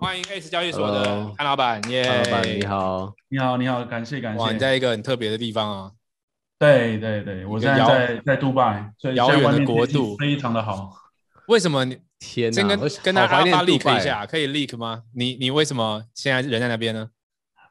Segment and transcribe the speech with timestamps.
[0.00, 2.02] 欢迎 Ace 交易所的潘老板，耶！
[2.02, 4.40] 潘老板你好，你好，你好，感谢感谢。
[4.40, 5.90] 哇，你在一个很特别的地方啊！
[6.58, 10.90] 对对对，我现在在在杜拜，遥远的国度，非常的好。
[11.48, 11.98] 为什么你？
[12.18, 12.62] 天哪！
[12.62, 15.02] 跟跟大家发 leak 一下，可以 leak 吗？
[15.14, 17.10] 你你为什么现在人在那边呢？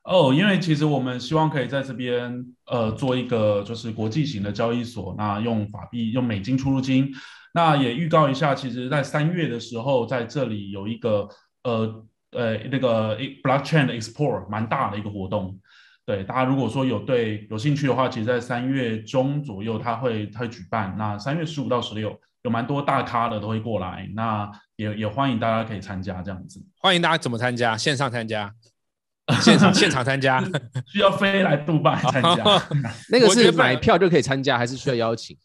[0.04, 7.11] 哦，因为其实我们希望可以在这边呃做一个就是国际型的交易所，那用法币用美金出入金。
[7.55, 11.27] 那也预告一下，其实，在三月的时候，在这里有一个
[11.64, 15.60] 呃呃那个 blockchain 的 export 蛮大的一个活动。
[16.06, 20.96] 对，大家如果说有对有兴趣的话，其实，在三月中左右，他会他会举办。
[20.97, 24.10] 那三月十五到十六，有蛮多大咖的都会过来。
[24.15, 26.60] 那也也欢迎大家可以参加这样子。
[26.79, 27.78] 欢迎大家怎么参加？
[27.78, 28.51] 线上参加？
[29.42, 30.43] 现场 现场参加？
[30.87, 32.44] 需要飞来杜拜参加？
[33.11, 35.38] 那个是买票就可以参加，还是需要邀请？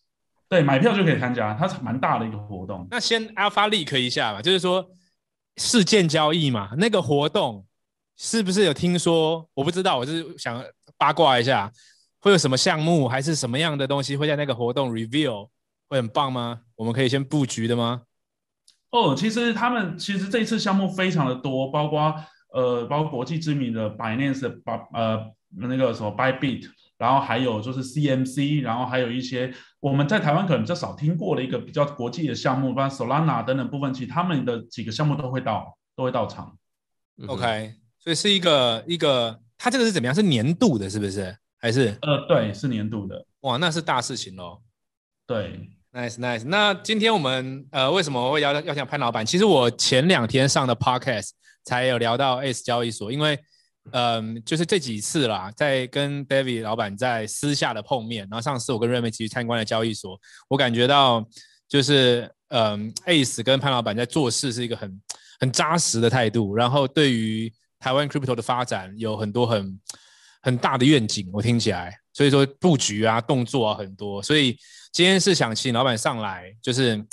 [0.48, 2.88] 对，买票就可以参加，它是蛮大的一个活动。
[2.90, 4.82] 那先 Alpha Leak 一下吧，就是说
[5.56, 7.64] 事件交易嘛，那个活动
[8.16, 9.48] 是不是有听说？
[9.54, 10.62] 我不知道，我是想
[10.96, 11.70] 八卦一下，
[12.20, 15.48] 会有什么项目，还是什么样的东西会在那个活动 reveal，
[15.88, 16.60] 会很棒吗？
[16.76, 18.02] 我们可以先布局的吗？
[18.90, 22.14] 哦，其实他们其实这次项目非常的多，包括
[22.52, 24.60] 呃，包括国际知名的 Binance，
[24.92, 26.68] 呃那个什么 Bybit。
[26.96, 36.56] 然后还有就是 CMC，然后还有一些我们在台湾可能比较少听过的一个比较国际的项目，包括 Solana 等等部分，其实他们的几个项目都会到，都会到场。
[37.26, 40.14] OK，所以是一个一个，它这个是怎么样？
[40.14, 41.36] 是年度的，是不是？
[41.60, 41.98] 还是？
[42.02, 43.26] 呃，对，是年度的。
[43.40, 44.62] 哇，那是大事情喽。
[45.26, 46.44] 对，Nice Nice。
[46.46, 49.26] 那今天我们呃为什么会邀邀请潘老板？
[49.26, 51.30] 其实我前两天上的 Podcast
[51.64, 53.38] 才有聊到 Ace 交易所，因为。
[53.92, 60.18] 嗯，就是这几次啦，在跟 David 老板在私下的碰面，然后上次我跟瑞美一起去参观了交易所，
[60.48, 61.22] 我感觉到
[61.68, 65.02] 就是嗯，Ace 跟潘老板在做事是一个很
[65.38, 69.78] 很扎实的态度，然后对于台湾 Crypto 的发展有很多很
[70.40, 74.56] 很大的愿景，我听起来，所以说布局啊、动作啊很多，所以
[74.92, 77.04] 今天是想请老板上来，就是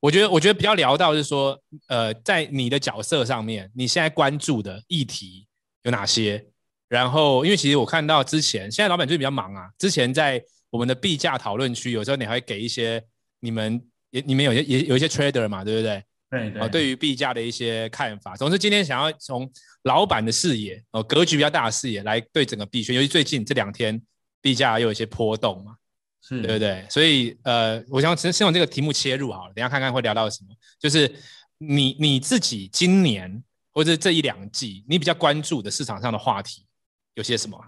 [0.00, 5.46] 我觉得我觉得比较聊到是说，呃，在你的角色上面，你现在关注的议题。
[5.86, 6.44] 有哪些？
[6.88, 9.70] 然后，因为其实我看到之前，现在老板最近比较忙啊。
[9.78, 13.00] 之前在我们的币价讨论区，有时候你还会给一些
[13.38, 13.80] 你们
[14.10, 16.04] 也你们有些也有一些 trader 嘛，对不对？
[16.28, 16.60] 对对。
[16.60, 18.34] 哦，对于币价的一些看法。
[18.34, 19.48] 总之，今天想要从
[19.84, 24.00] 老板的视野哦，格局比较大的视野来对整个币圈，尤其最近这两天
[24.42, 25.76] 币价又有一些波动嘛，
[26.20, 26.84] 是对不对？
[26.90, 30.50] 所以呃，我想先先从这个题目切入好了，等下看看会聊到什么。
[30.80, 31.14] 就是
[31.58, 33.40] 你你自己今年。
[33.76, 36.64] 或者这一两季，你比较关注的市场上的话题
[37.12, 37.62] 有些什么？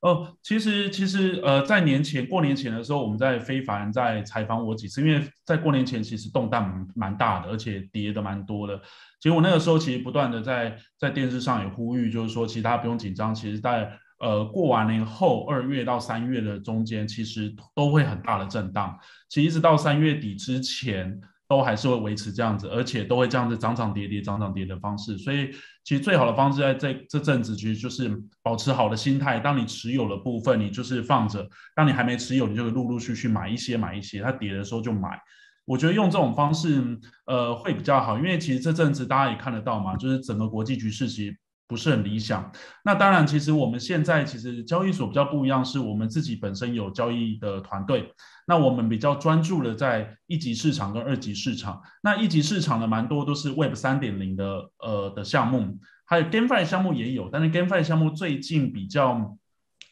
[0.00, 8.80] 哦，其实其实呃，在年前过年前的时候，我们在非凡在采访我几次，因为在过年前其实动荡蛮大的，而且跌的蛮多的。
[9.20, 18.98] 其实我那个时候其实不断的在在电视上也呼吁，就是说其实大家不用紧张，其实在呃过完年后二月到三月的中间，其实都会很大的震荡。
[19.28, 21.20] 其实一直到三月底之前。
[21.48, 25.16] 都还是会维持这样子，而且都会这样子涨涨跌跌、涨涨跌的方式。
[25.18, 25.50] 所以，
[25.84, 28.10] 其实最好的方式在这这阵子，其实就是
[28.42, 29.38] 保持好的心态。
[29.38, 31.40] 当你持有的部分，你就是放着；
[31.74, 34.20] 当你还没持有，你就会陆陆续续买一些、买一些。
[34.20, 35.18] 它跌的时候就买。
[35.64, 36.80] 我觉得用这种方式，
[37.26, 38.16] 呃，会比较好。
[38.16, 41.36] 因为其实这阵子大家也看得到嘛，就是整个国际局势其实
[41.68, 42.50] 不是很理想。
[42.84, 48.12] 那当然，其实我们现在其实交易所比较不一样，是我们自己本身有交易的团队。
[48.46, 51.82] 那我们比较专注的在一级市场跟二级市场。
[52.02, 59.36] 那一级市场的蛮多都是 Web 三点零的呃的项目，还有 GameFi 项目也有，但是 GameFi 项目最近比较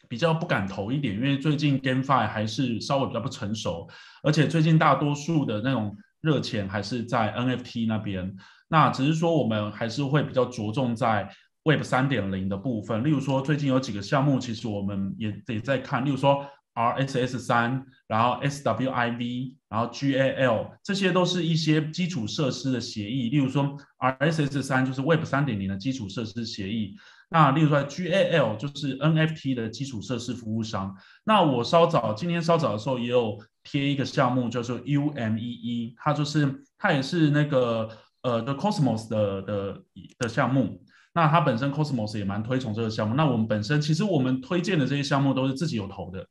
[0.07, 3.89] 比较不敢投一点，因为最近 GameFi 还是稍微比较不成熟，
[4.23, 8.33] 而且最近大多数的那种热钱还是在 NFT 那边。
[8.67, 11.29] 那只是说我们还是会比较着重在
[11.65, 16.45] Web 三点零的部分，例如说最近有几个项目，其实我们也得在看，例如说。
[16.77, 23.29] RSS 三，然后 SWIV，然后 GAL，这些都是一些基础设施的协议。
[23.29, 26.97] 例如说，RSS 三就是 Web 三点零的基础设施协议。
[27.29, 30.93] 那例如说，GAL 就是 NFT 的基础设施服务商。
[31.23, 37.87] 那我稍早今天稍早的时候也有贴一个项目，叫做 UMEE，它就是它也是那个
[38.23, 39.81] 呃 The Cosmos 的的
[40.19, 40.81] 的项目。
[41.15, 43.15] 那它本身 Cosmos 也蛮推崇这个项目。
[43.15, 46.23] 那我们本身其实我们推荐的这些项目都是自己有投的。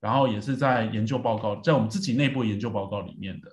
[0.00, 3.50] 然后也是在研究报告，在我们自己内部研究报告里面的，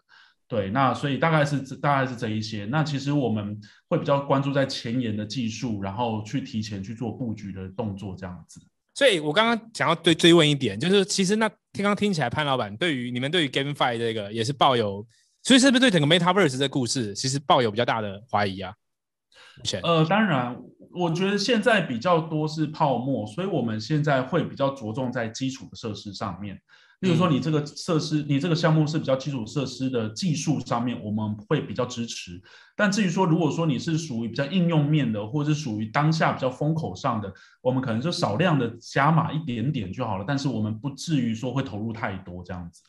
[0.48, 2.64] 对，那所以大概是大概是这一些。
[2.72, 3.60] 那其实我们
[3.90, 8.62] 会比较关注在前沿的技术，然后去提前去做布局的动作这样子。
[8.94, 15.06] 所以我刚刚想要对追问一点，就是其实那刚刚听起来潘老板对于你们对于 GameFi 这个也是抱有，
[15.44, 18.74] 所以是不是对整个 Metaverse 这个故事其实抱有比较大的怀疑啊？
[19.84, 20.56] 呃，当然，
[20.94, 26.60] 我觉得现在比较多是泡沫，所以我们现在会比较着重在基础的设施上面。
[27.02, 32.42] 例如说，你这个设施，你这个项目是比较基础设施的技术上面，我们会比较支持。
[32.76, 37.32] 但至于说，如果说你是属于比较应用面的，或者是属于当下比较风口上的，
[37.62, 40.26] 我们可能就少量的加码一点点就好了。
[40.28, 42.82] 但是我们不至于说会投入太多这样子。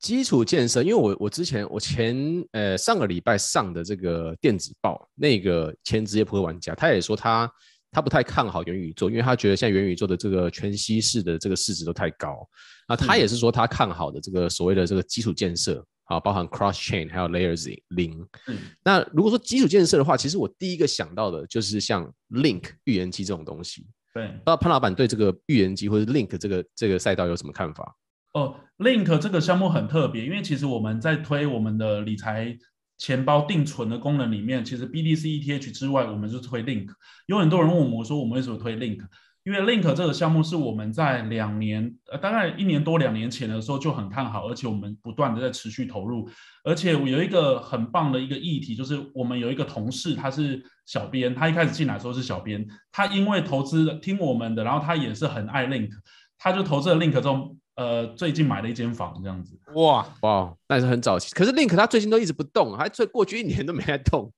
[0.00, 2.16] 对，基础建设，因为我我之前我前
[2.52, 7.50] 呃上个礼拜上的这个电子报，那个前职业扑克玩家，他也说他。
[7.92, 12.48] 他不太看好元宇宙，因为他觉得现在元宇宙的这个全息式的这个市值都太高。
[12.86, 18.24] 那他也是说他看好的这个所谓的这个基础建设啊，包含 cross chain 还有 layer 零。
[18.46, 18.58] 嗯。
[18.84, 23.84] 那如果说基础建设的话，其实我第一个想到的就是像 Link 预言机这种东西。
[24.14, 24.24] 对。
[24.28, 27.92] 不知道潘老板对这个预言机或者 Link 这个这个赛道有什么看法？
[28.32, 32.56] 哦，Link 这个项目很特别，因为其实我们在推我们的理财。
[33.02, 36.86] 钱包定存的功能里面，其实 BDCETH 之外，我们就推 Link。
[37.28, 39.00] 有很多人问我说，我们为什么推 Link？
[39.42, 46.28] 因为 Link 这个项目是我们在两年，呃，大概一年多两年前的时候就很看好，而且我们不断的在持续投入。
[46.62, 55.88] 而且我有一个很棒的一个议题，就是我们有一个同事，他是小编，他一开始进来的时候是小编，他因为投资听我们的，然后他也是很爱 Link，
[56.36, 57.56] 他就投资了 Link 中。
[57.80, 59.58] 呃，最近买了一间房，这样子。
[59.74, 61.34] 哇哇，那是很早期。
[61.34, 64.30] 可是 Link 它最近都一直不动，还最过去一年都没在动。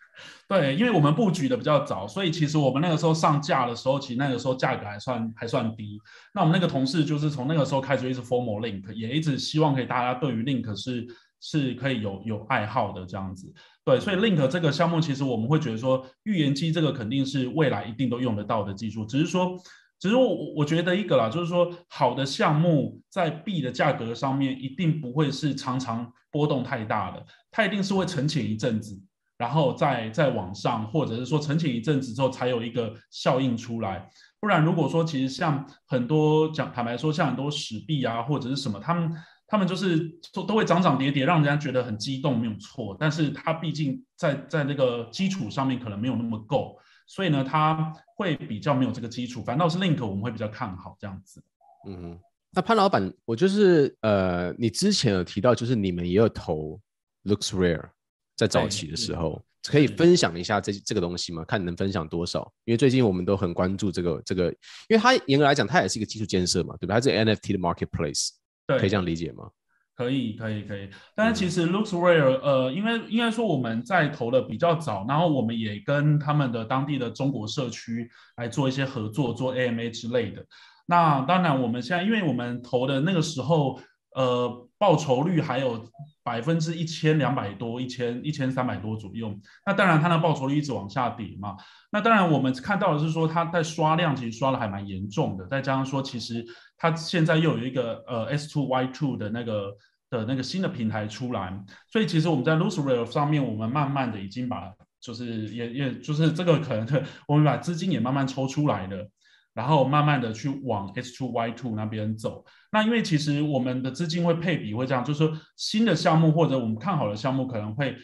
[0.46, 5.98] 对，因为我们布局的比较早，所以其实我们那个时候上架的时候，其实那个时候价格还算还算低。
[6.34, 11.06] 那我们那个同事就是从那个时候开始一直 formal Link，也一直希望可以大家对于 Link 是
[11.40, 13.50] 是可以有有爱好的这样子。
[13.82, 19.56] 对，所以 Link 这个项目，其实我们会觉得说，预言机这个肯定是未来一定都用得到的技术，只是说。
[20.00, 28.98] 只是我我觉得一个啦，就是说好的项目在币的价格上面一定不会是常常波动太大的，它一定是会沉潜一阵子，
[29.36, 34.08] 然后再再往上，或者是说沉潜一阵子之后才有一个效应出来。
[34.40, 39.12] 不然如果说其实像很多讲坦白说，像很多史币啊或者是什么，他们
[39.46, 39.98] 他们就是
[40.32, 42.96] 都都会涨涨跌跌，让人家觉得很激动，没有错。
[42.98, 46.78] 但是它毕竟在在那个基础上面可能没有那么够。
[47.10, 51.42] 所以呢，它会比较没有这个基础，反倒是 Link 我们会比较看好这样子。
[51.88, 52.16] 嗯，
[52.52, 56.80] 那潘老板，我就是呃，你之前有提到，就是你们也有投
[57.24, 57.90] LooksRare，
[58.36, 61.44] 在早期的时候，可以分享一下这这个东西吗？
[61.44, 62.48] 看你能分享多少？
[62.64, 64.48] 因为最近我们都很关注这个这个，
[64.88, 66.94] 因为它严格来讲，它也是一个基础建设嘛，对吧？
[66.94, 68.28] 它是 NFT 的 marketplace，
[68.68, 69.50] 对，可以这样理解吗？
[70.00, 70.88] 可以，可以，可以。
[71.14, 80.42] 但是其实 LooksRare，呃，因为应该说我们在投的比较早，然后我们也跟他们的当地的中国社区来做一些合作，做 AMA 之类的。
[80.86, 83.78] 那当然，我们现在因为我们投的那个时候，
[84.14, 85.84] 呃，报酬率还有
[86.24, 89.30] 百分之一千两百多，一千一千三百多左右。
[89.66, 91.54] 那当然，它的报酬率一直往下跌嘛。
[91.92, 95.46] 那当然，我们看到的是说，它在刷量其实刷的还蛮严重的。
[95.46, 96.42] 再加上说，其实
[96.78, 99.76] 它现在又有一个呃 S two Y two 的那个。
[100.10, 104.70] 的那个新的平台出来，所以其实我们在 l o s e r a i l 上面，我们慢慢的已经把，
[105.00, 109.08] 就是也也就是这个可能，我们把资金也慢慢抽出来了，
[109.54, 112.44] 然后慢慢的去往 S2Y2 那边走。
[112.72, 117.96] 那因为其实我们的资金会配比会这样，就是说新的项目或者我们看好的项目可能会。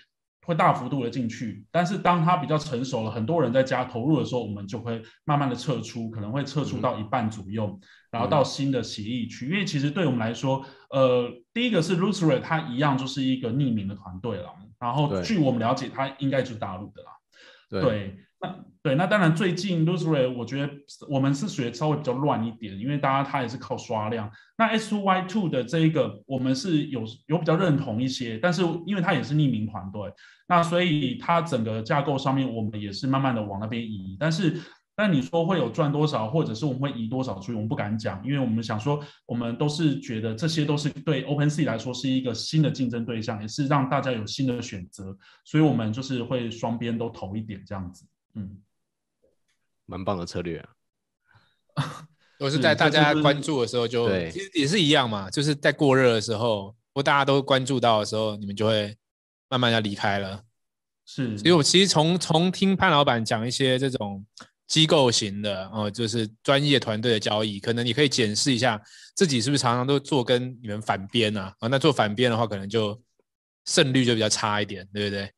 [0.46, 7.80] 会大幅度的进去，但是当它比较成熟了，很多人在家投入的时候，我们就会慢慢的撤出，可能会撤出到一半左右，嗯、
[8.12, 9.46] 然后到新的协议区。
[9.46, 17.10] 嗯、因为其实对我们来说，呃，第一个是 LooksRare 它一样就是一个匿名的团队了，然后据我们了解，它应该就是大陆的啦。
[17.68, 17.82] 对。
[17.82, 20.70] 对那 对，那当然最近 loser 我觉得
[21.08, 24.30] 我们是学稍微比较乱一点，因为大家它也是靠刷量。
[24.56, 30.12] 那 S2Y2 的这一个我们是有有比较认同一些，但是因为它也是匿名团队，
[30.48, 34.60] 那所以它整个架构上面我们也是慢慢的往那边移，但是。
[34.98, 45.14] 但你说会有赚多少，或者是我们会移多少出去，我们不敢讲，因为我们想说，我们都是觉得这些都是对 OpenSea 来说是一个新的竞争对象，也是让大家有新的选择，
[45.44, 48.62] 所以我们就是会双边都投一点这样子，嗯，
[49.86, 50.58] 蛮棒的策略
[51.74, 52.06] 啊。
[52.38, 58.96] 都是在大家关注的时候就，就其实也是一样嘛，就是在过热的时候，或大家都关注到的时候，你们就会
[59.48, 60.44] 慢慢要离开了。
[61.04, 64.24] 是，所以我其实从从听潘老板讲一些这种。
[64.68, 68.82] 机构型的哦，就是专业团队的交易，可能你可以检视一下
[69.14, 71.54] 自己是不是常常都做跟你们反边啊？
[71.60, 73.00] 啊，那做反边的话，可能就
[73.66, 75.32] 胜率就比较差一点，对不对？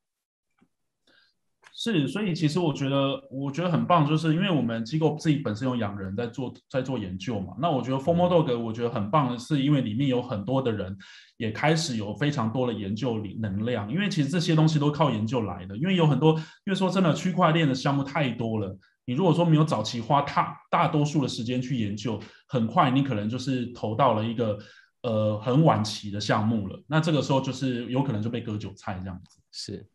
[1.80, 7.54] 是，所以其实我觉得，我觉得很棒，就是因为我们机构自己本身有养人在做，在做研究嘛。
[7.60, 10.98] 那我觉得 Formodog 我觉得很棒的是，因为里面有很多的人
[11.36, 15.76] 也开始有非常多的研究能量，因为其实这些东西都靠研究来的。
[15.76, 16.32] 因为有很多，
[16.64, 24.58] 因为说真的，区块链的项目太多了，你如果说没有早期花大大多数的时间去研究，很快你可能就是投到了一个
[25.02, 26.82] 呃很晚期的项目了。
[26.88, 29.40] 那这个时候就是有可能就被割韭菜这样子。
[29.52, 29.88] 是。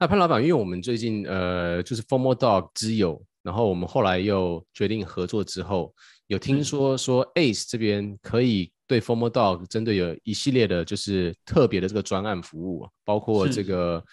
[0.00, 5.92] 那潘老板，因为我们最近呃就是 Formal Dog 之友，然后我们后来又决定合作之后，
[6.28, 14.04] 有听说说 Ace 这边可以对 Formal Dog 针对有一系列的就是特别的这个专案服务，包括这个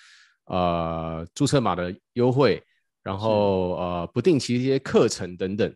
[0.45, 2.59] 呃注册码的优惠，
[3.03, 5.71] 然后呃不定期一些课程等等。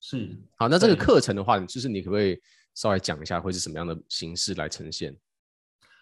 [0.00, 0.30] 是。
[0.56, 2.38] 好，那这个课程的话，就是你可不可以
[2.76, 5.12] 稍微讲一下会是什么样的形式来呈现？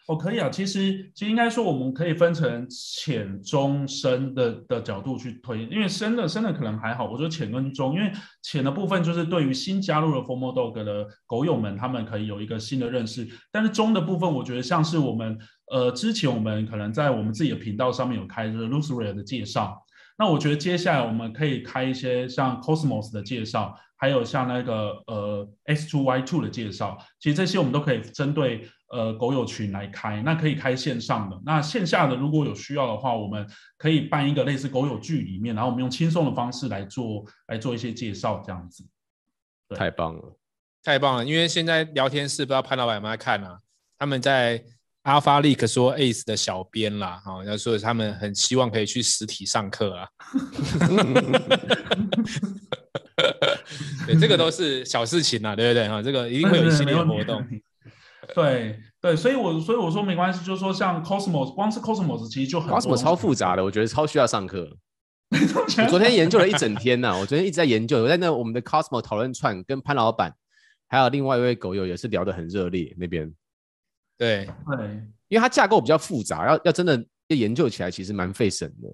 [0.08, 0.48] 哦，可以啊。
[0.48, 5.66] 其实，其实应该说，我们可以分成浅、中、深的的角度去推。
[5.66, 7.10] 因为深的，深的可能还好。
[7.10, 8.10] 我觉得浅跟中，因为
[8.42, 13.28] 浅的部分就是对于新加入了 Formal Dog 的狗友们，他们可以有一个新的认识。
[13.52, 15.38] 但是中的部分，我觉得像是我们，
[15.70, 19.84] 呃，之前我们可能在我们自己的频道上面有开就是 Loosely 的介绍。
[20.16, 26.96] 那我觉得接下来我们可以开一些像 Cosmos 的介绍，还有像那个呃 X2Y2 的介绍。
[27.20, 28.66] 其实这些我们都可以针对。
[28.90, 38.82] 呃，狗友群来开，那可以开线上的，那线下的如果有需要的话，我们可以办一个类似狗友剧里面，然后我们用轻松的方式来做，来做一些介绍，这样子。
[39.76, 40.36] 太棒了，
[40.82, 41.24] 太棒了！
[41.24, 43.58] 因为现在聊天室不知道潘老板有没有在看啊？
[43.98, 44.64] 他们在
[45.02, 50.08] Alpha Leak 说 Ace 的小编啦，好，要说他们很希望可以去实体上课啊。
[54.06, 55.86] 对，这个都是小事情啊，对不对？
[55.86, 57.46] 哈，这个一定会有一系列活动。
[58.34, 64.76] 对对，所以我所以我说没关系，就是说像 Cosmos，光是 Cosmos 其实就很 Cosmos 超复杂的，我觉得超需要上课。
[65.30, 70.34] 我昨天研究了一整天呢、啊，我昨天一直在研究，我在那我们的 Cosmos 讨论串跟潘老板
[70.88, 73.32] 还有另外一位狗友也是聊得很热烈那边。
[74.16, 74.86] 对对，
[75.28, 76.96] 因为它架构比较复杂，要要真的
[77.28, 78.88] 要研究起来其实蛮费神的。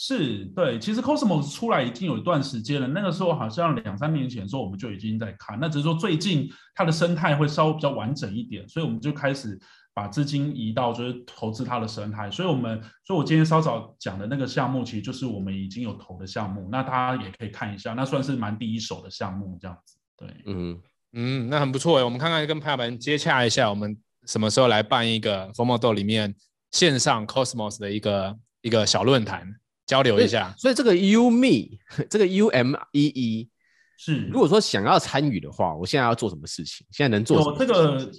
[0.00, 9.58] 是对，其实 Cosmos 出来已经有一段时间了，那个时候好像两三年前的时候我们就已经在看，那只是说最近它的生态会稍微比较完整一点，所以我们就开始
[9.92, 20.80] 把资金移到就是投资它的生态，所以我们，所以我今天稍早讲的那个项目，其实就是我们已经有投的项目，那大家也可以看一下，那算是蛮第一手的项目这样子，对，嗯
[21.14, 26.36] 嗯，那很不错哎，我们看看跟潘老板接洽一下，我们什么时候来办一个 FOMO Dog 里面
[26.70, 29.56] 线上 Cosmos 的一个一个小论坛。
[29.88, 31.78] 交流一下，所以这个 U Me
[32.08, 33.50] 这个 U M E E
[33.96, 36.86] 是，如果说想要参与的话，我现在要做什么事情？
[36.92, 37.56] 现在能做什么？
[37.58, 38.10] 这个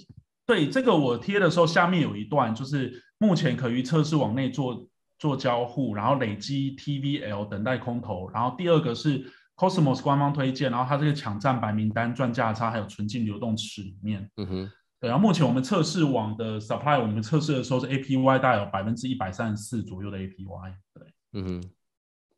[0.44, 4.86] 对这个我贴的时候，下面有一段就是目前可于测试网内做
[5.18, 9.24] 做交互，然后累积 TVL 等待空投，然后第二个是
[9.56, 21.06] Cosmos 官方推荐，然后它这个抢占白名单赚价差还有纯净流动池里面，嗯哼，对，然后目前我们测试网的 Supply，我们测试的时候是 APY 大概有百分之一百三十四左右的 APY，对。
[21.32, 21.70] 嗯哼，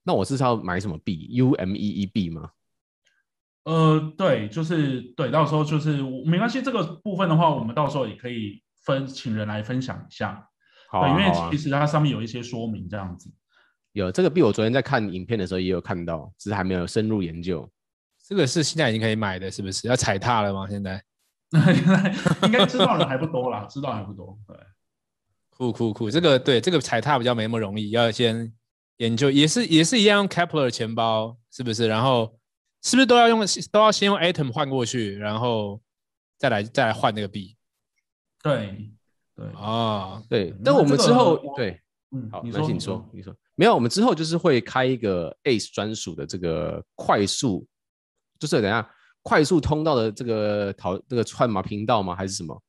[0.03, 2.51] 那我是要买什么币？U M E E 币吗？
[3.65, 10.49] 呃，对，就是对，到时候就是没关系，这个部分的话，我们到时候也可以分请人来分享一下。
[10.91, 13.33] 好啊，对，因为其实它上面有一些说明，这样子。
[13.93, 17.71] 有这个币，我昨天在看影片的时候也有看到，只是还没有深入研究。
[18.27, 19.87] 这个是现在已经可以买的，是不是？
[19.87, 20.67] 要踩踏了吗？
[20.69, 21.03] 现在？
[22.45, 24.37] 应该知道的还不多啦，知道还不多。
[24.49, 24.57] 对，
[25.51, 28.53] 酷酷酷，这个对，这个踩踏比较没那么容易，要先。
[29.03, 31.89] 研究也是也是一样用 Kepler 钱包是不是？
[31.89, 32.39] 然后
[32.83, 35.83] 是不是都要用都要先用 Atom 换过去，然后
[36.39, 37.57] 再来再来换那个币？
[38.45, 38.93] 对
[39.35, 40.55] 对啊对。
[40.65, 41.81] 但我们之后、这个、对
[42.13, 47.67] 嗯好，那请你说你说没有，我们之后就是会开一个 Ace 专属的这个快速，
[48.39, 48.89] 就是等下
[49.23, 52.15] 快速通道的这个讨这个串码频道吗？
[52.15, 52.63] 还是什么？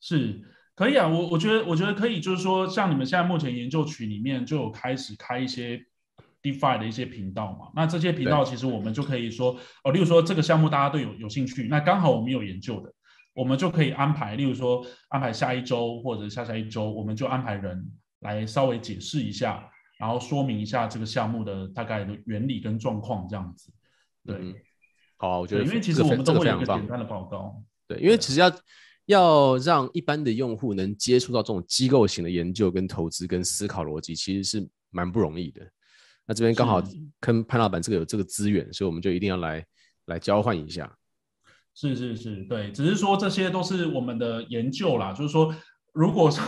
[0.00, 0.38] 是。
[0.78, 5.84] 可以啊，我我觉得我觉得可以，就是说，像你们现在目前研究群里面就有开始开一些
[6.40, 12.94] DeFi 的一些频道嘛，那这些频道其实我们就可以说，哦，例如说这个项目大家都有有兴趣，那刚好我们有研究的，
[13.34, 17.84] 我们就可以安排，例如说安排下一周或者下下一周，我们就安排人
[18.20, 19.68] 来稍微解释一下，
[19.98, 23.72] 然后说明一下这个项目的大概的原理跟状况这样子。
[24.24, 24.54] 对，嗯、
[25.16, 27.60] 好、啊，我觉得因为其实我们都会有一个简单的报告。
[27.88, 28.48] 对，因为其实要。
[29.08, 35.62] 要让一般的用户能接触到这种机构型的研究、跟投资、跟思考逻辑，其实是蛮不容易的。
[36.26, 36.82] 那这边刚好
[37.18, 39.64] 跟潘老板这个有这个资源，所以我们就一定要来
[40.06, 40.94] 来交换一下。
[41.74, 45.54] 是是是，对，只是说这些都是我们的研究啦，就是说。
[45.94, 46.44] 如果说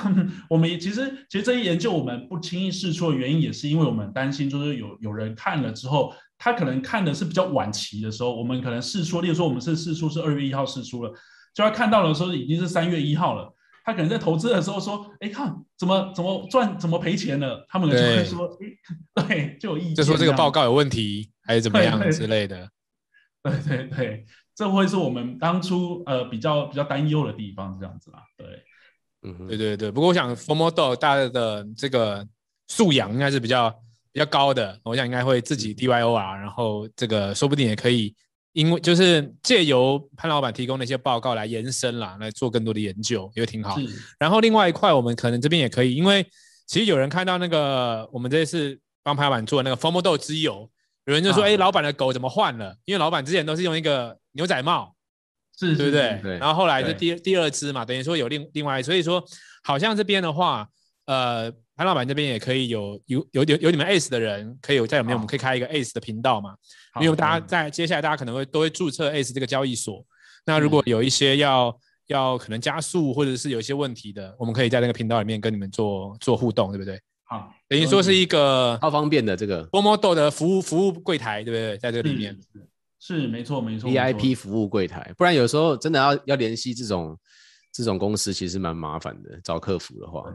[0.48, 11.12] 我们其实其实这些研究我们不轻易试出的原因，也是因为我们担心，就是有有人看了之后，他可能看的是比较晚期的时候，我们可能试出，例如说我们是试出是二月一号试出了，
[11.54, 13.54] 就他看到的时候已经是三月一号了。
[13.82, 18.46] 他可能在投资的时候说：“哎，看怎么怎么赚，怎么赔钱了？”他们就会说
[19.16, 22.68] ：“哎， 对，就有意见，就说这个报告有问题，还是怎么样之类的。
[23.42, 28.22] ”对对对，这会是我们当初呃比较比较担忧的地方，这样子啦。
[28.36, 28.46] 对，
[29.22, 29.90] 嗯，对对对。
[29.90, 32.24] 不过我想，FOMO Dog 大家的这个
[32.68, 33.70] 素养应该是比较
[34.12, 38.14] 比较高的，我想应该会自己 DYOR 啊，然后这个说不定也可以。
[38.52, 43.76] 因为就是借由潘老板提供的一些报告来延伸啦，来做更多的研究，也挺好。
[44.18, 46.26] 然后另外一块，我们可能这边也可以，因为
[46.66, 50.68] 其实有人看到那个我们这次帮潘老板做的那个 FOMO Dog 之友，
[51.04, 52.76] 有人就说：“哎、啊，老板的狗怎么换了？
[52.84, 54.94] 因为老板之前都是用一个牛仔帽，
[55.58, 56.18] 是，对不对？
[56.22, 56.38] 对。
[56.38, 59.24] 然后后来就第第二只嘛，等于说有另另外，所以说
[59.62, 60.68] 好像这边的话，
[61.06, 66.54] 呃。”潘老板这边也可以有有有有有你们 ACE 的人，可以有在里面，我们可以开一个 ACE 的频道嘛？
[67.00, 70.04] 因为大家在接下来，大家可能会都会注册 ACE 这个交易所。
[70.44, 71.74] 那如果有一些要
[72.08, 77.00] 要可能加速或者是有一些问题的，我们可以在那个频道里面跟你们做做互动，对不对？
[77.24, 81.78] 好，等于说是一个超方便的这个 FOMO Dog 的服务服务柜台，对不对？
[81.78, 82.38] 在这里面
[82.98, 85.14] 是，是没错没错，VIP 服务柜台。
[85.16, 87.18] 不然有时候真的要要联系这种
[87.72, 90.30] 这种公司，其实蛮麻烦的，找客服的话。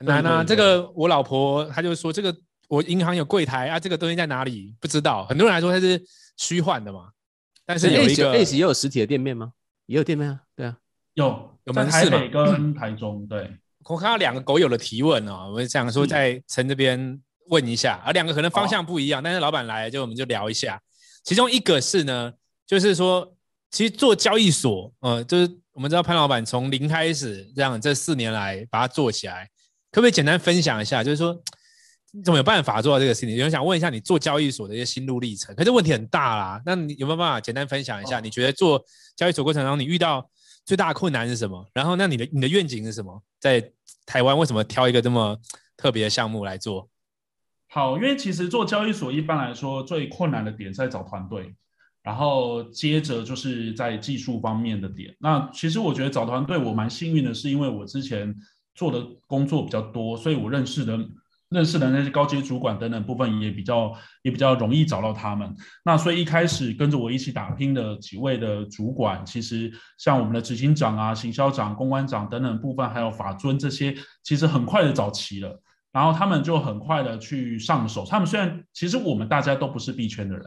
[0.00, 0.42] 难啊！
[0.42, 2.34] 这个我老婆她就说，这个
[2.68, 5.26] 我银行有柜台啊，这个东西在哪里不知道。
[5.26, 6.02] 很多人来说它是
[6.36, 7.10] 虚幻的嘛，
[7.66, 9.52] 但是有一个 ACE 也有实体的店面吗？
[9.86, 10.76] 也有店面啊，对啊，
[11.14, 13.26] 有有门市嘛，跟台中。
[13.26, 13.50] 对，
[13.84, 20.80] 我看到两个狗友的提问哦，我想说在陈这边问一下，而两个可能方向不一样，但是老板来就我们就聊一下。
[21.24, 22.32] 其中一个是呢，
[22.66, 23.34] 就是说
[23.70, 29.48] 其实做交易所，呃，就是我们知道潘老板从零开始，这样这四年来把它做起来。
[29.92, 31.42] 可不可以简单分享一下，就是说
[32.12, 33.30] 你怎么有办法做到这个事情？
[33.30, 36.62] 有人想问一下你做交易所的一些心路历程，可是问题很大啦。
[36.64, 38.20] 那你有没有办法简单分享一下？
[38.20, 38.84] 你觉得做
[39.16, 40.28] 交易所过程当中你遇到
[40.64, 41.68] 最大的困难是什么？
[41.72, 43.22] 然后那你的你的愿景是什么？
[43.38, 43.72] 在
[44.06, 45.36] 台湾为什么挑一个这么
[45.76, 46.88] 特别的项目来做？
[47.68, 51.54] 好，因为其实做交易所一般来说最困难的点是在找团队，
[52.02, 55.14] 然后接着就是在技术方面的点。
[55.20, 58.34] 那其实我觉得找团队我蛮幸运的，是因为我之前。
[58.74, 60.98] 做的工作比较多，所以我认识的
[61.50, 65.52] 认识的那些高阶主管等等部分也比较也比较容易找到他们。
[65.84, 78.06] 那所以一开始跟着我一起打拼的几位的主管，其实像我们的执行长啊、行销长、公关长等等部分，还有法尊这些，其实很快的找齐了，然后他们就很快的去上手。
[78.08, 80.46] 他们虽然其实我们大家都不是币圈的人，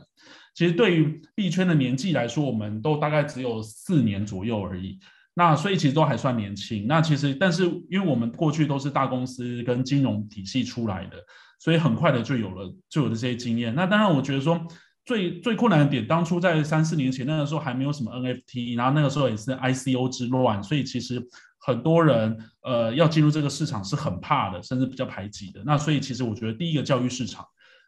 [0.56, 4.98] 其实对于币圈的年纪来说，我们都大概只有四年左右而已。
[5.36, 6.86] 那所以其实都还算年轻。
[6.88, 11.18] 那其实，但是因为我们过去都是大公司跟金融体系出来的，
[11.60, 13.74] 所以很快的就有了就有了这些经验。
[13.74, 14.64] 那当然，我觉得说
[15.06, 21.20] 最最困难的点，当初在三四年前那个时候还没有什么 NFT，然后那个时候也是 ICO 之乱，所以其实
[21.58, 25.64] 很多人呃要进入这个市场是很怕的，甚至比较排挤的。
[25.66, 27.44] 那所以其实我觉得第一个教育市场，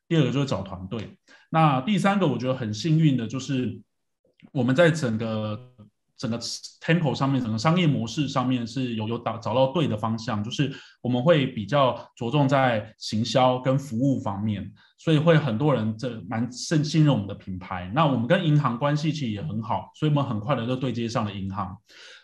[0.08, 1.16] 第二个就是找团队。
[1.52, 3.80] 那第三个我觉得很幸运的就是
[4.52, 5.72] 我们在整个。
[6.28, 6.40] 整个
[6.82, 17.92] temple 上面，整个商业模式上面是有有找找到对的方向，就是我们会比较着重在行销跟服务方面，所以会很多人这蛮信信任我们的品牌。
[17.94, 21.78] 那我们跟银行关系其实也很好，所以我们很快的就对接上了银行。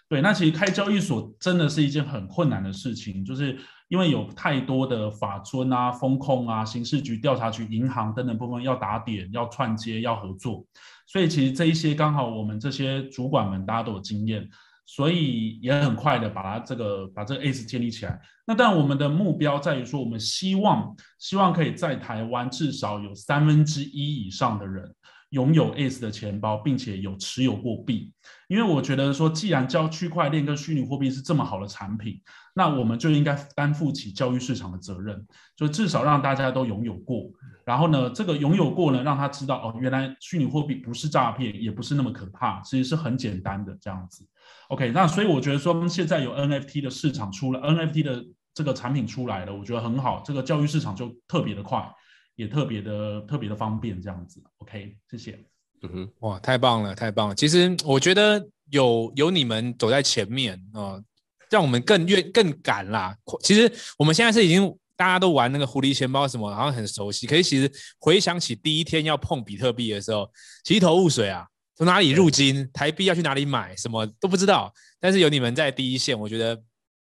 [0.10, 3.58] 对，那其实开交易所真的是一件很困难的事情，就是
[3.92, 10.66] 因为有太多的法遵啊、风控啊、刑事局、调查局、银行等等部分要打点、要串接、要合作。
[11.06, 14.48] 所以其实这一些刚好我们这些主管们大家都有经验，
[14.86, 18.18] 所以也很快的把它这个把这个 ACE 建立起来。
[18.48, 24.90] 那但我们的目标在于说，我们希望希望可以在台湾至少有三分之一以上的人
[25.32, 28.14] 拥有 ACE 的钱包，并且有持有过币。
[28.48, 32.22] 因为我觉得说，既然交区块链跟虚拟货币是这么好的产品，
[32.54, 37.30] 那我们就应该担负起教育市场的责任，就至少让大家都拥有过。
[37.66, 44.28] 然后呢，这个拥有过呢，让他知道哦，原来虚拟货币不是诈骗，也不是那么可怕，其实是很简单的这样子。
[44.68, 51.90] OK，那所以我觉得说，现在有 NFT 的市场出了，NFT 的这个产品出来了，我觉得很好，这个教育市场就特别的快，
[52.42, 54.42] 也特别的特别的方便这样子。
[54.58, 55.40] OK，谢谢。
[55.84, 57.36] 嗯哼，哇，太棒了，太棒了。
[57.36, 61.04] 其实我觉得有有你们走在前面啊，呃，
[61.50, 63.16] 让我们更愿更敢啦。
[63.42, 64.76] 其实我们现在是已经。
[64.98, 67.26] 大家都玩那个狐狸钱包什么，好像很熟悉。
[67.26, 70.30] 可是其实回想起第一天要碰比特币的时候，
[70.64, 71.44] 其实一头雾水啊，
[71.76, 74.72] 从哪里入金，台币要去哪里买，什么都不知道。
[75.00, 76.64] 但是有你们在第一线，我觉得，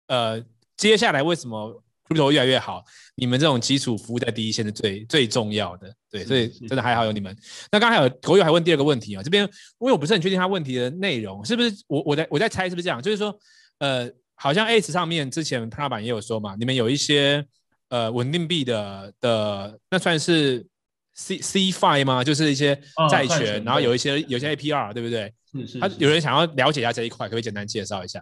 [0.06, 0.44] 呃，
[0.76, 2.84] 接下来为什么 Crypto 越来越好？
[3.14, 7.34] 你们这种基础服务在第一线是最最重要的，对，所以真的还好有你们。
[7.70, 13.00] 那刚才有狗友还问第二个问题啊，这边因为我不是很确定他问题的内容是不是我我在我在猜是不是这样？
[13.00, 13.38] 就是说，
[13.78, 17.44] 呃，好像 Ace 上面之前潘老板也有说嘛，你们有一些
[17.90, 20.66] 呃稳定币的的那算是
[21.14, 22.24] C CeFi 吗？
[22.24, 22.74] 就是一些
[23.08, 25.32] 债权，哦、然后有一些有一些 APR 对不对？
[25.52, 25.78] 是是，是。
[25.78, 28.20] 他有人想要了解一下这一块，可不可以简单介绍一下？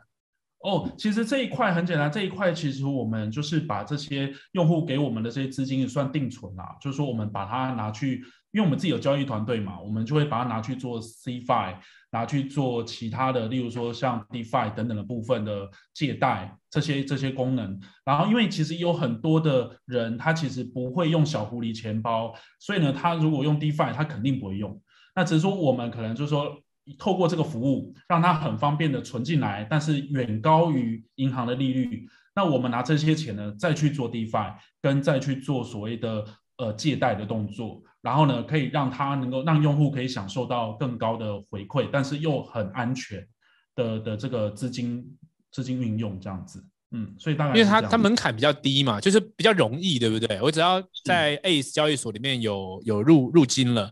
[0.60, 8.16] 哦，其实这一块很简单，这一块其实我们就是把这些用户给我们的这些资金也算定存啦，就是说我们把它拿去，
[8.50, 11.76] 因为我们自己有交易团队嘛，我们就会把它拿去做 Cfi，
[12.10, 17.78] 拿去做其他的，例如说像 DeFi 等等的部分的借贷这些这些功能。
[18.04, 24.82] 然后因为其实有很多的人他其实不会用小狐狸钱包，所以呢，他如果用 DeFi，他肯定不会用。
[25.14, 26.60] 那只是说我们可能就是说。
[26.98, 32.08] 透过这个服务，让它很方便的存进来，但是远高于银行的利率。
[32.34, 36.24] 那我们拿这些钱呢，再去做 DeFi，跟再去做所谓的
[36.58, 43.26] 呃借贷的动作，然后呢，可以让它能够让用户可以享受到更高的回馈，但是又很安全
[43.74, 45.04] 的的这个资金
[45.50, 46.64] 资金运用这样子。
[46.92, 50.40] 嗯，所以当然因为它它门槛比较低嘛，就是比较容易，对不对？
[50.40, 53.90] 我只要在 Ace 交易所里面有有入入金了。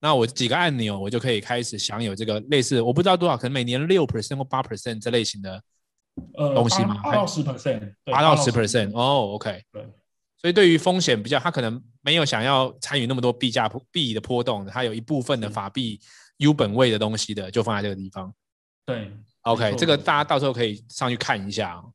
[0.00, 5.62] 那我几个按钮，我就可以开始享有这个类似，我不知道多少，可能每年六 percent 或八 percent 这类型的
[6.34, 7.00] 东西吗？
[7.04, 8.90] 八到十 percent，八到十 percent。
[8.94, 9.62] 哦，OK。
[9.70, 9.86] 对。
[10.38, 16.00] 所以对于风险比较，他可能没有想要参与那么多币价币的波动，他有一部分的法币
[16.38, 18.32] U 本位的东西的，就放在这个地方。
[18.86, 19.12] 对。
[19.42, 21.74] OK，这个大家到时候可以上去看一下。
[21.74, 21.92] 哦。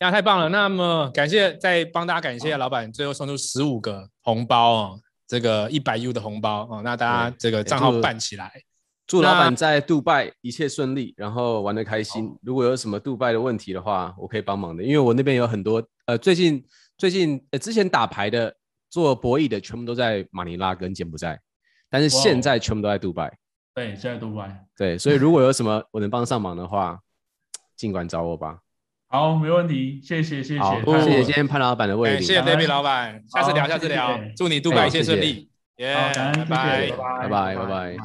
[0.00, 0.48] 那，太棒了！
[0.48, 5.00] 那么感谢，再帮大家感谢老板，最后送出十五个红包哦。
[5.28, 8.50] 这个一百 U 的红包哦，那大家这个账号办起来，
[9.06, 12.34] 祝，老板在杜拜一切顺利，然后玩的开心。
[12.42, 16.64] 如果有什么杜拜的问题的话，我可以帮忙的，因为我那边有很多呃，最近
[16.96, 18.56] 最近呃，之前打牌的、
[18.88, 21.38] 做博弈的，全部都在马尼拉跟柬埔寨，
[21.90, 23.38] 但是现在全部都在杜拜。
[23.74, 24.64] 对，现在杜拜。
[24.74, 26.98] 对，所以如果有什么我能帮上忙的话，
[27.76, 28.58] 尽管找我吧。
[29.10, 37.96] 好，没问题，谢谢谢谢，谢谢今天潘老板的位置，谢谢 David 老板，下次聊下次聊，祝你杜拜一切顺利，耶，拜拜拜拜拜拜。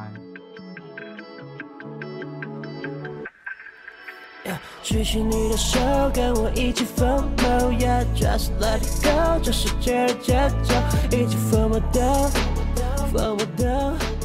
[4.82, 5.78] 举起你的手，
[6.14, 10.74] 跟我一起疯魔，Yeah，just let it go，这世界的节奏，
[11.10, 12.30] 一起疯魔的
[13.12, 14.23] 疯魔的。